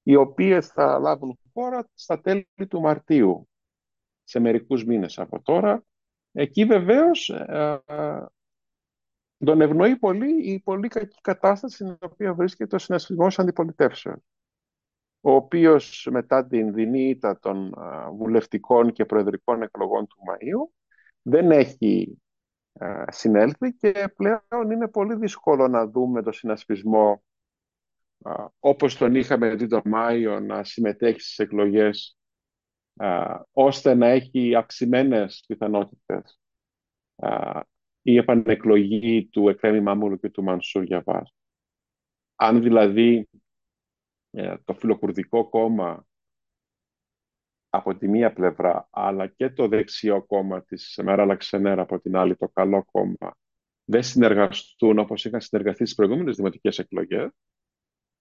οι 0.09 0.15
οποίες 0.15 0.67
θα 0.67 0.99
λάβουν 0.99 1.39
χώρα 1.53 1.89
στα 1.93 2.21
τέλη 2.21 2.47
του 2.69 2.81
Μαρτίου, 2.81 3.49
σε 4.23 4.39
μερικούς 4.39 4.85
μήνες 4.85 5.19
από 5.19 5.41
τώρα. 5.41 5.83
Εκεί 6.31 6.65
βεβαίως 6.65 7.29
ε, 7.29 7.81
ε, 7.85 8.25
τον 9.37 9.61
ευνοεί 9.61 9.95
πολύ 9.97 10.51
η 10.51 10.59
πολύ 10.59 10.87
κακή 10.87 11.17
κατάσταση 11.21 11.75
στην 11.75 11.97
οποία 12.01 12.33
βρίσκεται 12.33 12.75
ο 12.75 12.79
συνασπισμός 12.79 13.39
αντιπολιτεύσεων 13.39 14.23
ο 15.21 15.31
οποίος 15.31 16.07
μετά 16.11 16.47
την 16.47 16.73
δινή 16.73 17.09
ήττα 17.09 17.39
των 17.39 17.73
βουλευτικών 18.17 18.91
και 18.91 19.05
προεδρικών 19.05 19.61
εκλογών 19.61 20.07
του 20.07 20.17
Μαΐου 20.17 20.73
δεν 21.21 21.51
έχει 21.51 22.21
συνέλθει 23.07 23.73
και 23.73 24.13
πλέον 24.15 24.71
είναι 24.71 24.87
πολύ 24.87 25.15
δύσκολο 25.15 25.67
να 25.67 25.87
δούμε 25.87 26.21
το 26.21 26.31
συνασπισμό 26.31 27.23
όπως 28.59 28.97
τον 28.97 29.15
είχαμε 29.15 29.55
δει 29.55 29.67
τον 29.67 29.81
Μάιο 29.85 30.39
να 30.39 30.63
συμμετέχει 30.63 31.19
στις 31.19 31.39
εκλογές 31.39 32.17
ώστε 33.51 33.93
να 33.93 34.07
έχει 34.07 34.55
αυξημένες 34.55 35.43
πιθανότητες 35.47 36.39
η 38.01 38.17
επανεκλογή 38.17 39.27
του 39.27 39.49
Εκρέμι 39.49 39.81
Μάμουλου 39.81 40.19
και 40.19 40.29
του 40.29 40.43
Μανσούρ 40.43 40.83
Γιαβάς. 40.83 41.35
Αν 42.35 42.61
δηλαδή 42.61 43.29
ε, 44.31 44.55
το 44.65 44.73
φιλοκουρδικό 44.73 45.49
κόμμα 45.49 46.07
από 47.69 47.97
τη 47.97 48.07
μία 48.07 48.33
πλευρά, 48.33 48.87
αλλά 48.91 49.27
και 49.27 49.49
το 49.49 49.67
δεξιό 49.67 50.25
κόμμα 50.25 50.63
της 50.63 50.99
Μέρα 51.03 51.25
Λαξενέρα 51.25 51.81
από 51.81 51.99
την 51.99 52.15
άλλη, 52.15 52.35
το 52.35 52.49
καλό 52.49 52.85
κόμμα, 52.91 53.37
δεν 53.83 54.03
συνεργαστούν 54.03 54.99
όπως 54.99 55.25
είχαν 55.25 55.41
συνεργαστεί 55.41 55.83
στις 55.83 55.95
προηγούμενες 55.95 56.35
δημοτικές 56.35 56.79
εκλογές, 56.79 57.31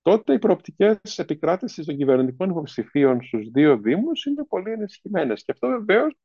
τότε 0.09 0.33
οι 0.33 0.38
προοπτικές 0.38 1.19
επικράτησης 1.19 1.87
των 1.87 1.97
κυβερνητικών 1.97 2.50
υποψηφίων 2.50 3.23
στους 3.23 3.49
δύο 3.50 3.79
Δήμους 3.79 4.25
είναι 4.25 4.45
πολύ 4.45 4.71
ενισχυμένες. 4.71 5.45
Και 5.45 5.53
αυτό 5.53 5.69
βεβαίως 5.69 6.17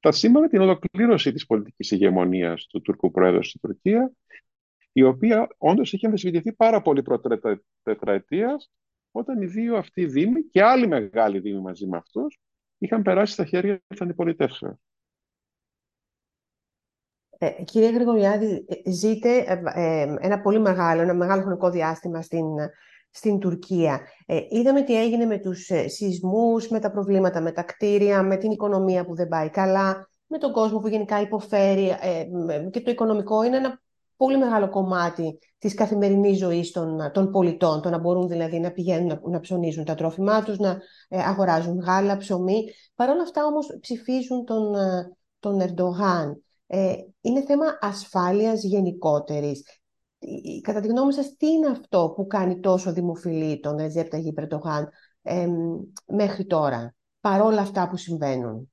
θα 0.00 0.12
σήμανε 0.12 0.48
την 0.48 0.60
ολοκλήρωση 0.60 1.32
της 1.32 1.46
πολιτικής 1.46 1.90
ηγεμονίας 1.90 2.66
του 2.66 2.80
Τουρκού 2.80 3.10
Πρόεδρου 3.10 3.44
στην 3.44 3.60
Τουρκία, 3.60 4.12
η 4.92 5.02
οποία 5.02 5.48
όντως 5.58 5.92
είχε 5.92 6.06
αμφισβητηθεί 6.06 6.52
πάρα 6.52 6.82
πολύ 6.82 7.02
πρώτα 7.02 7.40
τετραετίας, 7.82 8.70
όταν 9.10 9.42
οι 9.42 9.46
δύο 9.46 9.76
αυτοί 9.76 10.06
δήμοι 10.06 10.42
και 10.42 10.62
άλλοι 10.62 10.86
μεγάλοι 10.86 11.38
δήμοι 11.38 11.60
μαζί 11.60 11.86
με 11.86 11.96
αυτούς 11.96 12.40
είχαν 12.78 13.02
περάσει 13.02 13.32
στα 13.32 13.44
χέρια 13.44 13.80
της 13.86 14.00
αντιπολιτεύσεως. 14.00 14.76
Ε, 17.38 17.62
κύριε 17.64 17.90
Γρηγοριάδη, 17.90 18.64
ε, 18.68 18.90
ζείτε 18.90 19.60
ε, 19.74 20.14
ένα 20.20 20.40
πολύ 20.40 20.60
μεγάλο, 20.60 21.00
ένα 21.00 21.14
μεγάλο 21.14 21.42
χρονικό 21.42 21.70
διάστημα 21.70 22.22
στην, 22.22 22.44
στην 23.12 23.38
Τουρκία. 23.38 24.00
Ε, 24.26 24.40
είδαμε 24.48 24.82
τι 24.82 25.00
έγινε 25.00 25.24
με 25.24 25.38
τους 25.38 25.68
ε, 25.68 25.88
σεισμούς, 25.88 26.68
με 26.68 26.78
τα 26.80 26.90
προβλήματα 26.90 27.40
με 27.40 27.52
τα 27.52 27.62
κτίρια, 27.62 28.22
με 28.22 28.36
την 28.36 28.50
οικονομία 28.50 29.04
που 29.04 29.14
δεν 29.14 29.28
πάει 29.28 29.50
καλά, 29.50 30.08
με 30.26 30.38
τον 30.38 30.52
κόσμο 30.52 30.78
που 30.78 30.88
γενικά 30.88 31.20
υποφέρει 31.20 31.88
ε, 31.88 32.26
και 32.70 32.80
το 32.80 32.90
οικονομικό 32.90 33.42
είναι 33.42 33.56
ένα 33.56 33.80
πολύ 34.16 34.38
μεγάλο 34.38 34.68
κομμάτι 34.68 35.38
της 35.58 35.74
καθημερινής 35.74 36.38
ζωής 36.38 36.70
των, 36.70 37.10
των 37.12 37.30
πολιτών, 37.30 37.82
το 37.82 37.90
να 37.90 37.98
μπορούν 37.98 38.28
δηλαδή 38.28 38.60
να 38.60 38.70
πηγαίνουν 38.70 39.06
να, 39.06 39.20
να 39.24 39.40
ψωνίζουν 39.40 39.84
τα 39.84 39.94
τρόφιμά 39.94 40.42
τους, 40.42 40.58
να 40.58 40.78
αγοράζουν 41.08 41.78
γάλα, 41.78 42.16
ψωμί. 42.16 42.64
Παρ' 42.94 43.08
όλα 43.08 43.22
αυτά 43.22 43.44
όμως 43.44 43.76
ψηφίζουν 43.80 44.44
τον, 44.44 44.74
τον 45.38 45.60
Ερντογάν. 45.60 46.42
είναι 47.20 47.42
θέμα 47.46 47.64
ασφάλειας 47.80 48.62
γενικότερης 48.62 49.81
κατά 50.60 50.80
τη 50.80 50.88
γνώμη 50.88 51.12
σας, 51.12 51.36
τι 51.36 51.46
είναι 51.46 51.66
αυτό 51.66 52.12
που 52.16 52.26
κάνει 52.26 52.60
τόσο 52.60 52.92
δημοφιλή 52.92 53.60
τον 53.60 53.76
Ρετζέπ 53.76 54.08
Ταγί 54.08 54.32
Περτογάν 54.32 54.88
μέχρι 56.06 56.46
τώρα, 56.46 56.94
παρόλα 57.20 57.60
αυτά 57.60 57.88
που 57.88 57.96
συμβαίνουν; 57.96 58.72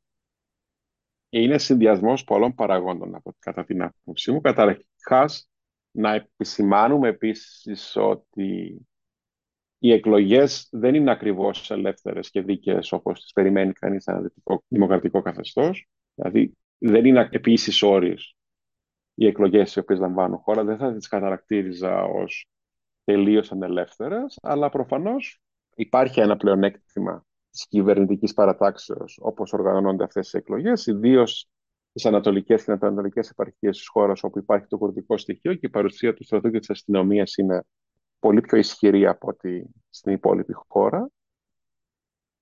Είναι 1.29 1.58
συνδυασμός 1.58 2.24
πολλών 2.24 2.56
παραγόντων, 2.56 3.15
από, 3.15 3.36
κατά 3.39 3.65
την 3.65 3.82
άποψή 3.82 4.32
μου. 4.32 4.41
Καταρχάς, 4.41 5.50
να 5.91 6.13
επισημάνουμε 6.13 7.08
επίσης 7.08 7.96
ότι 7.96 8.82
οι 9.79 9.91
εκλογές 9.91 10.68
δεν 10.72 10.96
είναι 10.96 11.12
ακριβώς 11.12 11.72
ελεύθερες 11.72 12.29
και 12.29 12.41
δίκαιες 12.41 12.91
όπως 12.91 13.22
τις 13.22 13.32
περιμένει 13.32 13.74
κανείς 13.74 14.06
ένα 14.06 14.32
δημοκρατικό 14.68 15.22
καθεστώς. 15.22 15.89
Δηλαδή, 16.15 16.58
δεν 16.77 17.06
είναι 17.06 17.29
επίσης 17.32 17.82
όρις 17.82 18.34
οι 19.19 19.25
εκλογές 19.27 19.75
οι 19.75 19.79
οποίες 19.79 19.99
λαμβάνουν 19.99 20.38
χώρα 20.38 20.63
δεν 20.63 20.77
θα 20.77 20.93
τις 20.93 21.07
καταρακτήριζα 21.07 22.03
ως 22.03 22.49
τελείως 23.03 23.51
ανελεύθερες, 23.51 24.38
αλλά 24.41 24.69
προφανώς 24.69 25.41
υπάρχει 25.75 26.19
ένα 26.19 26.38
πλεονέκτημα 26.38 27.25
της 27.49 27.67
κυβερνητικής 27.67 28.33
παρατάξεως 28.33 29.19
όπως 29.21 29.53
οργανώνονται 29.53 30.03
αυτές 30.03 30.33
οι 30.33 30.38
εκλογές, 30.38 30.85
ιδίως 30.85 31.49
στις 31.89 32.05
ανατολικές 32.05 32.63
και 32.63 32.71
ανατολικές 32.71 33.29
επαρχίες 33.29 33.77
της 33.77 33.88
χώρας 33.88 34.23
όπου 34.23 34.39
υπάρχει 34.39 34.67
το 34.67 34.77
κουρδικό 34.77 35.17
στοιχείο 35.17 35.53
και 35.53 35.65
η 35.65 35.69
παρουσία 35.69 36.13
του 36.13 36.23
στρατού 36.23 36.51
και 36.51 36.59
της 36.59 36.69
αστυνομίας 36.69 37.38
είναι 37.38 37.65
πολύ 38.19 38.41
πιο 38.41 38.57
ισχυρή 38.57 39.07
από 39.07 39.27
ότι 39.27 39.69
στην 39.89 40.13
υπόλοιπη 40.13 40.53
χώρα. 40.67 41.09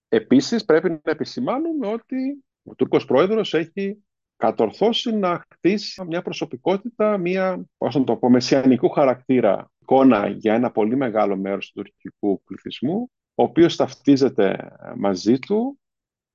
Επίσης 0.07 0.65
πρέπει 0.65 0.89
να 0.89 0.99
επισημάνουμε 1.03 1.87
ότι 1.87 2.45
ο 2.63 2.75
Τούρκος 2.75 3.05
πρόεδρος 3.05 3.53
έχει 3.53 4.06
κατορθώσει 4.37 5.11
να 5.11 5.45
χτίσει 5.49 6.03
μια 6.03 6.21
προσωπικότητα, 6.21 7.17
μια, 7.17 7.65
πώς 7.77 7.95
να 7.95 8.03
το 8.03 8.17
πω, 8.17 8.29
μεσιανικού 8.29 8.89
χαρακτήρα 8.89 9.71
εικόνα 9.79 10.27
για 10.27 10.53
ένα 10.53 10.71
πολύ 10.71 10.95
μεγάλο 10.95 11.37
μέρος 11.37 11.71
του 11.71 11.81
τουρκικού 11.81 12.43
πληθυσμού, 12.43 13.11
ο 13.35 13.43
οποίος 13.43 13.75
ταυτίζεται 13.75 14.71
μαζί 14.95 15.39
του 15.39 15.79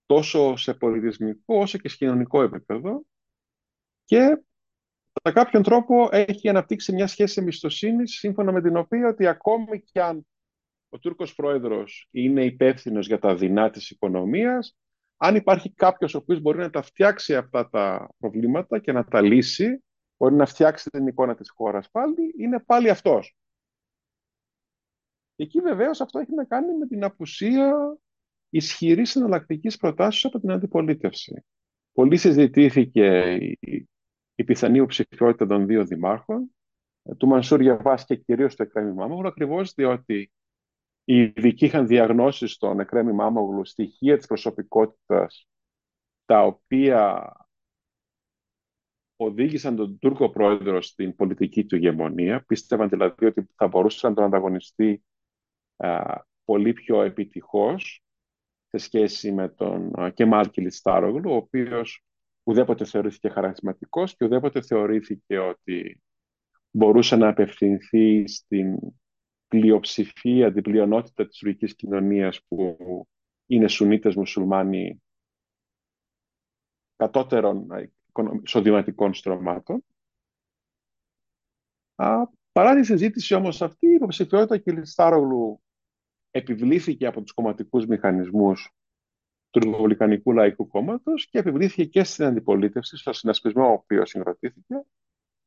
τόσο 0.06 0.56
σε 0.56 0.75
πολιτισμικό 0.75 1.56
όσο 1.56 1.78
και 1.78 1.88
σε 1.88 1.97
κοινωνικό 1.97 2.42
επίπεδο 2.42 3.02
και 4.04 4.42
κατά 5.12 5.40
κάποιον 5.40 5.62
τρόπο 5.62 6.09
έχει 6.11 6.49
αναπτύξει 6.49 6.92
μια 6.92 7.06
σχέση 7.06 7.40
εμπιστοσύνη 7.40 8.09
σύμφωνα 8.09 8.52
με 8.52 8.62
την 8.62 8.76
οποία 8.76 9.09
ότι 9.09 9.26
ακόμη 9.26 9.80
κι 9.80 9.99
αν 9.99 10.26
ο 10.88 10.99
Τούρκος 10.99 11.35
πρόεδρος 11.35 12.09
είναι 12.11 12.44
υπεύθυνος 12.44 13.06
για 13.06 13.18
τα 13.18 13.35
δεινά 13.35 13.71
της 13.71 13.90
οικονομίας, 13.90 14.76
αν 15.25 15.35
υπάρχει 15.35 15.73
κάποιος 15.73 16.14
ο 16.14 16.19
οποίος 16.19 16.41
μπορεί 16.41 16.59
να 16.59 16.71
τα 16.71 16.83
φτιάξει 16.83 17.37
αυτά 17.37 17.69
τα 17.69 18.09
προβλήματα 18.19 18.79
και 18.79 18.93
να 18.93 19.05
τα 19.05 19.21
λύσει, 19.21 19.83
μπορεί 20.17 20.35
να 20.35 20.47
φτιάξει 20.47 20.91
την 20.91 21.07
εικόνα 21.07 21.35
της 21.35 21.50
χώρας 21.50 21.91
πάλι, 21.91 22.35
είναι 22.38 22.61
πάλι 22.61 22.91
αυτός. 22.91 23.37
Εκεί 25.37 25.61
βεβαίως 25.61 26.00
αυτό 26.00 26.19
έχει 26.19 26.35
να 26.35 26.45
κάνει 26.45 26.79
με 26.79 26.87
την 26.87 27.05
απουσία 27.05 27.97
ισχυρής 28.49 29.11
συναλλακτικής 29.11 29.76
προτάσεως 29.76 30.25
από 30.25 30.41
την 30.41 30.50
αντιπολίτευση. 30.50 31.45
Πολύ 31.93 32.17
συζητήθηκε 32.17 33.37
η, 33.61 33.88
η 34.35 34.45
πιθανή 34.45 34.76
υποψηφιότητα 34.76 35.47
των 35.47 35.67
δύο 35.67 35.85
δημάρχων, 35.85 36.55
του 37.17 37.26
Μανσούρ 37.26 37.61
Γιαβάς 37.61 38.05
και 38.05 38.17
κυρίως 38.17 38.57
του 38.57 38.62
Εκρέμι 38.62 38.93
Μάμογλου, 38.93 39.29
ακριβώς 39.29 39.75
διότι 39.75 40.33
οι 41.04 41.16
ειδικοί 41.16 41.64
είχαν 41.64 41.87
διαγνώσει 41.87 42.47
στον 42.47 42.80
Εκρέμι 42.80 43.12
Μάμογλου 43.12 43.64
στοιχεία 43.64 44.16
της 44.16 44.26
προσωπικότητας 44.26 45.49
τα 46.25 46.44
οποία 46.44 47.32
οδήγησαν 49.16 49.76
τον 49.76 49.99
Τούρκο 49.99 50.30
πρόεδρο 50.30 50.82
στην 50.82 51.16
πολιτική 51.16 51.64
του 51.64 51.76
ηγεμονία. 51.76 52.44
Πίστευαν 52.44 52.88
δηλαδή 52.88 53.26
ότι 53.26 53.49
θα 53.54 53.66
μπορούσε 53.66 54.09
να 54.09 54.14
τον 54.14 54.25
ανταγωνιστεί 54.25 55.04
πολύ 56.44 56.73
πιο 56.73 57.02
επιτυχώς 57.02 58.02
σε 58.68 58.78
σχέση 58.78 59.32
με 59.32 59.49
τον 59.49 59.92
Κεμάλ 60.14 60.50
Κιλιστάρογλου, 60.50 61.30
ο 61.30 61.37
οποίος 61.37 62.04
ουδέποτε 62.42 62.85
θεωρήθηκε 62.85 63.28
χαρισματικός 63.28 64.16
και 64.16 64.25
ουδέποτε 64.25 64.61
θεωρήθηκε 64.61 65.38
ότι 65.38 66.02
μπορούσε 66.71 67.16
να 67.16 67.28
απευθυνθεί 67.28 68.28
στην 68.28 68.78
πλειοψηφία, 69.59 70.52
την 70.52 70.62
πλειονότητα 70.62 71.26
της 71.26 71.38
τουρκικής 71.38 71.75
κοινωνίας 71.75 72.42
που 72.49 72.76
είναι 73.47 73.68
Σουνίτες 73.68 74.14
μουσουλμάνοι 74.14 75.02
κατώτερων 76.97 77.66
εισοδηματικών 78.42 79.14
στρωμάτων. 79.14 79.85
Παρά 82.52 82.75
τη 82.75 82.85
συζήτηση 82.85 83.35
όμως 83.35 83.62
αυτή, 83.62 83.87
η 83.87 83.92
υποψηφιότητα 83.92 84.59
Κιλιστάρογλου 84.59 85.62
επιβλήθηκε 86.30 87.06
από 87.06 87.23
τους 87.23 87.32
κομματικούς 87.32 87.87
μηχανισμούς 87.87 88.75
του 89.50 89.61
Ρεπουμπλικανικού 89.61 90.32
Λαϊκού 90.32 90.66
Κόμματος 90.66 91.28
και 91.28 91.38
επιβλήθηκε 91.38 91.85
και 91.85 92.04
στην 92.04 92.25
αντιπολίτευση, 92.25 92.97
στο 92.97 93.12
συνασπισμό 93.12 93.68
ο 93.68 93.73
οποίος 93.73 94.09
συγκροτήθηκε. 94.09 94.85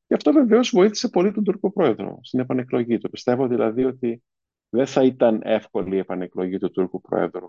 Και 0.08 0.14
αυτό 0.14 0.32
βεβαίως 0.32 0.70
βοήθησε 0.70 1.10
πολύ 1.10 1.32
τον 1.32 1.44
Τούρκο 1.44 1.72
πρόεδρο 1.72 2.20
στην 2.22 2.40
επανεκλογή 2.40 2.98
του. 2.98 3.10
Πιστεύω 3.10 3.48
δηλαδή 3.48 3.86
ότι 3.86 4.24
δεν 4.70 4.88
θα 4.88 5.04
ήταν 5.04 5.42
εύκολη 5.44 5.96
η 5.96 6.00
επανεκλογή 6.00 6.58
του 6.58 6.72
Τούρκου 6.72 7.02
πρόεδρου. 7.02 7.48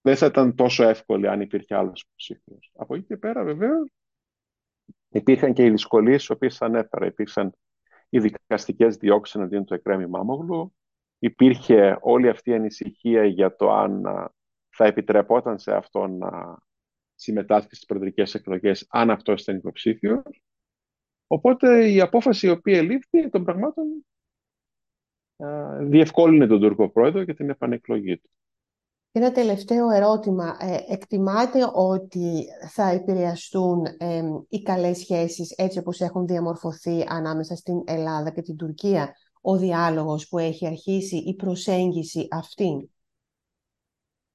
Δεν 0.00 0.16
θα 0.16 0.26
ήταν 0.26 0.54
τόσο 0.54 0.88
εύκολη 0.88 1.28
αν 1.28 1.40
υπήρχε 1.40 1.74
άλλος 1.74 2.02
υποψήφιος. 2.02 2.72
Από 2.74 2.94
εκεί 2.94 3.04
και 3.04 3.16
πέρα, 3.16 3.44
βεβαίω, 3.44 3.90
υπήρχαν 5.08 5.52
και 5.52 5.64
οι 5.64 5.70
δυσκολίες, 5.70 6.16
τις 6.16 6.30
οποίες 6.30 6.62
ανέφερα. 6.62 7.06
Υπήρξαν 7.06 7.52
οι 8.08 8.18
δικαστικές 8.18 8.96
διώξεις 8.96 9.34
εναντίον 9.34 9.64
του 9.64 9.74
Εκρέμι 9.74 10.06
Μάμογλου. 10.06 10.74
Υπήρχε 11.18 11.98
όλη 12.00 12.28
αυτή 12.28 12.50
η 12.50 12.54
ανησυχία 12.54 13.24
για 13.24 13.56
το 13.56 13.72
αν 13.72 14.02
θα 14.68 14.84
επιτρεπόταν 14.84 15.58
σε 15.58 15.74
αυτό 15.74 16.06
να 16.06 16.58
συμμετάσχει 17.14 17.74
στις 17.74 17.86
προεδρικές 17.86 18.34
εκλογές 18.34 18.86
αν 18.90 19.10
αυτός 19.10 19.42
ήταν 19.42 19.56
υποψήφιος. 19.56 20.22
Οπότε 21.32 21.90
η 21.90 22.00
απόφαση 22.00 22.46
η 22.46 22.50
οποία 22.50 22.78
ελήφθη 22.78 23.30
των 23.30 23.44
πραγμάτων 23.44 23.84
διευκόλυνε 25.80 26.46
τον 26.46 26.60
Τούρκο 26.60 26.90
πρόεδρο 26.90 27.22
για 27.22 27.34
την 27.34 27.50
επανεκλογή 27.50 28.18
του. 28.18 28.30
Ένα 29.12 29.32
τελευταίο 29.32 29.90
ερώτημα. 29.90 30.56
Ε, 30.60 30.92
εκτιμάτε 30.92 31.58
ότι 31.74 32.44
θα 32.70 32.88
επηρεαστούν 32.88 33.84
ε, 33.98 34.22
οι 34.48 34.62
καλές 34.62 34.98
σχέσεις 34.98 35.50
έτσι 35.50 35.78
όπως 35.78 36.00
έχουν 36.00 36.26
διαμορφωθεί 36.26 37.04
ανάμεσα 37.08 37.56
στην 37.56 37.82
Ελλάδα 37.86 38.30
και 38.30 38.42
την 38.42 38.56
Τουρκία, 38.56 39.12
ο 39.40 39.56
διάλογος 39.56 40.28
που 40.28 40.38
έχει 40.38 40.66
αρχίσει, 40.66 41.16
η 41.16 41.34
προσέγγιση 41.34 42.26
αυτή. 42.30 42.90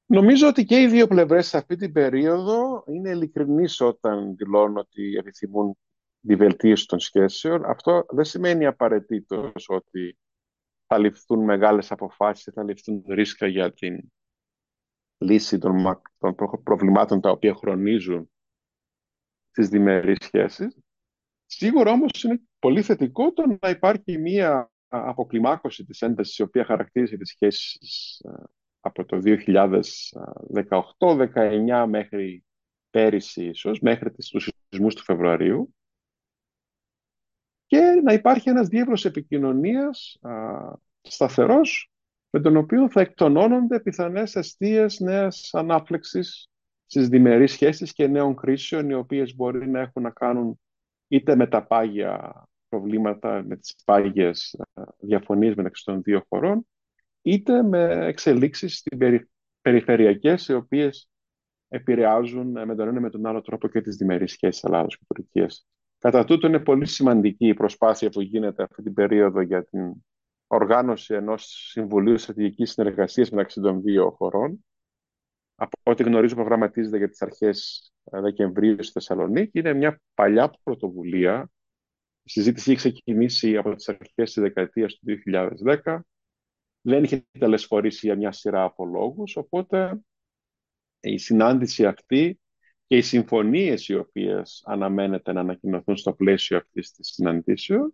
Νομίζω 0.06 0.48
ότι 0.48 0.66
και 0.66 0.82
οι 0.82 0.88
δύο 0.88 1.08
πλευρές 1.08 1.48
σε 1.48 1.58
αυτή 1.58 1.75
την 1.75 1.92
περίοδο 1.92 2.84
είναι 2.88 3.10
ειλικρινείς 3.10 3.82
όταν 3.82 4.36
δηλώνουν 4.36 4.77
ότι 4.77 5.16
επιθυμούν 5.18 5.77
τη 6.27 6.36
βελτίωση 6.36 6.88
των 6.88 7.00
σχέσεων. 7.00 7.65
Αυτό 7.65 8.05
δεν 8.10 8.25
σημαίνει 8.25 8.65
απαραίτητος 8.65 9.65
ότι 9.67 10.17
θα 10.86 10.98
ληφθούν 10.98 11.43
μεγάλες 11.43 11.91
αποφάσεις, 11.91 12.53
θα 12.53 12.63
ληφθούν 12.63 13.03
ρίσκα 13.07 13.48
για 13.48 13.74
την 13.74 14.12
λύση 15.17 15.57
των, 15.57 16.01
των 16.17 16.36
προβλημάτων 16.63 17.22
τα 17.22 17.29
οποία 17.29 17.53
χρονίζουν 17.53 18.31
τις 19.51 19.69
διμερείς 19.69 20.17
σχέσεις. 20.22 20.77
Σίγουρα 21.46 21.91
όμως 21.91 22.24
είναι 22.24 22.41
πολύ 22.60 22.81
θετικό 22.81 23.34
το 23.34 23.57
να 23.60 23.69
υπάρχει 23.69 24.17
μία 24.17 24.72
αποκλιμάκωση 24.88 25.86
της 25.86 26.01
έντασης 26.01 26.38
η 26.38 26.41
οποία 26.41 26.65
χαρακτήριζε 26.65 27.17
τις 27.17 27.29
σχέσεις 27.29 28.19
ε, 28.19 28.43
από 28.79 29.05
το 29.05 29.22
2018-19 30.98 31.86
μέχρι 31.88 32.43
πέρυσι 32.89 33.46
ίσως, 33.46 33.79
μέχρι 33.79 34.12
τους 34.12 34.34
σεισμούς 34.69 34.96
του 34.96 35.03
Φεβρουαρίου 35.03 35.75
και 37.68 38.02
να 38.04 38.14
υπάρχει 38.14 38.50
ένας 38.50 38.68
διεύλος 38.68 39.06
επικοινωνίας 39.06 40.18
α, 40.22 40.32
σταθερός 41.02 41.92
με 42.30 42.40
τον 42.42 42.58
οποίο 42.58 42.90
θα 42.90 43.02
εκτονώνονται 43.02 43.80
πιθανές 43.80 44.36
αιστείες 44.36 45.00
νέας 45.00 45.50
ανάφλεξης 45.54 46.50
στις 46.86 47.08
διμερείς 47.08 47.52
σχέσεις 47.52 47.94
και 47.94 48.08
νέων 48.08 48.36
κρίσεων 48.36 48.90
οι 48.90 48.94
οποίες 48.94 49.36
μπορεί 49.36 49.70
να 49.70 49.80
έχουν 49.80 50.02
να 50.02 50.10
κάνουν 50.10 50.60
είτε 51.08 51.36
με 51.36 51.48
τα 51.48 51.68
πάγια 51.68 52.44
προβλήματα, 52.70 53.44
με 53.48 53.58
τις 53.58 53.75
πάγιες 53.86 54.56
διαφωνίες 55.00 55.56
μεταξύ 55.56 55.84
των 55.84 56.01
δύο 56.01 56.25
χωρών 56.30 56.68
είτε 57.22 57.64
με 57.64 58.06
εξελίξεις 58.06 58.84
περι... 58.98 59.30
περιφερειακές 59.62 60.48
οι 60.48 60.53
οποίες 60.53 61.10
επηρεάζουν 61.68 62.51
με 62.51 62.75
τον 62.75 62.88
ένα 62.88 63.00
με 63.00 63.10
τον 63.10 63.25
άλλο 63.25 63.42
τρόπο 63.42 63.68
και 63.68 63.82
τις 63.82 63.96
διμερείς 63.96 64.32
σχέσεις 64.32 64.64
Ελλάδος 64.64 64.98
και 64.98 65.06
Τουρκίας. 65.16 65.68
Κατά 66.00 66.24
τούτο 66.24 66.48
είναι 66.48 66.60
πολύ 66.60 66.86
σημαντική 66.86 67.48
η 67.48 67.53
προσπάθεια 67.53 68.10
που 68.10 68.22
γίνεται 68.22 68.64
αυτή 68.64 68.83
την 68.83 68.94
περίοδο 68.94 69.42
για 69.42 69.64
την 69.64 69.94
οργάνωση 70.48 71.14
ενός 71.14 71.46
Συμβουλίου 71.72 72.18
Στρατηγικής 72.18 72.72
Συνεργασίας 72.72 73.29
μεταξύ 73.29 73.62
των 73.62 73.81
δύο 73.81 74.12
χωρών. 74.12 74.66
Από 75.55 75.77
ό,τι 75.83 76.03
γνωρίζω 76.03 76.36
προγραμματίζεται 76.36 76.98
για 76.98 77.10
τις 77.10 77.22
αρχές 77.22 77.92
Δεκεμβρίου 78.03 78.83
στη 78.83 78.92
Θεσσαλονίκη. 78.92 79.60
Είναι 79.60 79.74
μια 79.74 80.01
παλιά 80.14 80.53
πρωτοβουλία. 80.64 81.51
Η 82.24 82.29
συζήτηση 82.29 82.72
έχει 82.72 82.79
ξεκινήσει 82.79 83.57
από 83.57 83.75
τις 83.75 83.90
αρχές 83.90 84.33
της 84.33 84.44
δεκαετίας 84.44 84.94
του 84.94 85.05
2010 85.05 86.00
δεν 86.81 87.03
είχε 87.03 87.25
τελεσφορήσει 87.40 88.05
για 88.05 88.16
μια 88.16 88.31
σειρά 88.31 88.64
από 88.64 88.86
λόγους, 88.86 89.36
οπότε 89.36 90.01
η 91.00 91.18
συνάντηση 91.18 91.86
αυτή 91.86 92.40
και 92.88 92.98
οι 92.98 93.02
συμφωνίες 93.02 93.88
οι 93.88 93.96
οποίες 93.96 94.64
αναμένεται 94.66 95.34
να 95.34 95.40
ανακοινωθούν 95.40 95.98
στο 95.98 96.14
πλαίσιο 96.14 96.58
αυτής 96.58 96.92
της 96.92 97.08
συναντήσεως, 97.08 97.92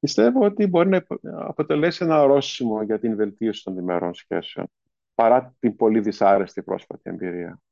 πιστεύω 0.00 0.44
ότι 0.44 0.66
μπορεί 0.66 0.88
να 0.88 1.04
αποτελέσει 1.22 2.04
ένα 2.04 2.22
ορόσημο 2.22 2.82
για 2.82 2.98
την 2.98 3.16
βελτίωση 3.16 3.64
των 3.64 3.74
διμερών 3.74 4.14
σχέσεων, 4.14 4.66
παρά 5.14 5.54
την 5.58 5.76
πολύ 5.76 6.00
δυσάρεστη 6.00 6.62
πρόσφατη 6.62 7.10
εμπειρία. 7.10 7.62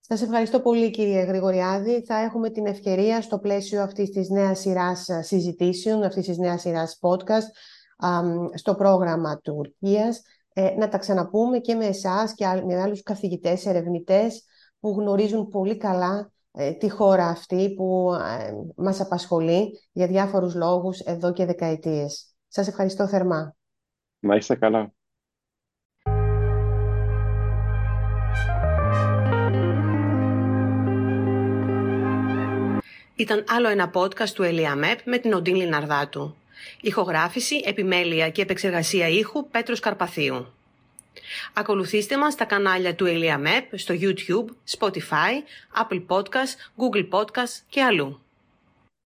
Σας 0.00 0.22
ευχαριστώ 0.22 0.60
πολύ 0.60 0.90
κύριε 0.90 1.22
Γρηγοριάδη. 1.22 2.04
Θα 2.04 2.16
έχουμε 2.16 2.50
την 2.50 2.66
ευκαιρία 2.66 3.20
στο 3.20 3.38
πλαίσιο 3.38 3.82
αυτής 3.82 4.10
της 4.10 4.28
νέας 4.28 4.60
σειράς 4.60 5.08
συζητήσεων, 5.20 6.02
αυτής 6.02 6.26
της 6.26 6.38
νέας 6.38 6.60
σειράς 6.60 6.98
podcast, 7.00 7.50
στο 8.54 8.74
πρόγραμμα 8.74 9.40
Τουρκίας, 9.40 10.22
ε, 10.52 10.74
να 10.78 10.88
τα 10.88 10.98
ξαναπούμε 10.98 11.58
και 11.58 11.74
με 11.74 11.86
εσάς 11.86 12.34
και 12.34 12.46
με 12.66 12.80
άλλους 12.80 13.02
καθηγητές, 13.02 13.66
ερευνητές 13.66 14.44
που 14.80 14.90
γνωρίζουν 14.98 15.48
πολύ 15.48 15.76
καλά 15.76 16.32
ε, 16.52 16.72
τη 16.72 16.88
χώρα 16.88 17.26
αυτή 17.26 17.74
που 17.74 18.14
ε, 18.14 18.52
μας 18.76 19.00
απασχολεί 19.00 19.80
για 19.92 20.06
διάφορους 20.06 20.54
λόγους 20.54 21.00
εδώ 21.00 21.32
και 21.32 21.44
δεκαετίες. 21.44 22.34
Σας 22.48 22.68
ευχαριστώ 22.68 23.08
θερμά. 23.08 23.56
Να 24.18 24.36
είστε 24.36 24.54
καλά. 24.54 24.92
Ήταν 33.16 33.44
άλλο 33.48 33.68
ένα 33.68 33.90
podcast 33.94 34.28
του 34.28 34.42
Ελιαμέπ 34.42 34.98
με 35.04 35.18
την 35.18 35.32
Οντίν 35.32 35.54
Λιναρδάτου. 35.54 36.34
Ηχογράφηση, 36.80 37.62
επιμέλεια 37.64 38.30
και 38.30 38.42
επεξεργασία 38.42 39.08
ήχου 39.08 39.48
Πέτρος 39.48 39.80
Καρπαθίου. 39.80 40.46
Ακολουθήστε 41.52 42.18
μας 42.18 42.32
στα 42.32 42.44
κανάλια 42.44 42.94
του 42.94 43.06
Elia 43.08 43.62
στο 43.74 43.94
YouTube, 44.00 44.76
Spotify, 44.78 45.32
Apple 45.82 46.06
Podcast, 46.06 46.54
Google 46.76 47.08
Podcast 47.10 47.62
και 47.68 47.82
αλλού. 47.82 48.20